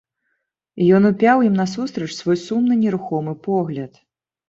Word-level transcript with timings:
Ён 0.99 1.03
упяў 1.09 1.45
ім 1.49 1.59
насустрач 1.63 2.09
свой 2.19 2.43
сумны 2.47 2.81
нерухомы 2.83 3.41
погляд. 3.49 4.05